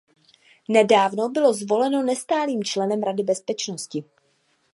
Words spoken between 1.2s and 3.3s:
bylo zvoleno nestálým členem Rady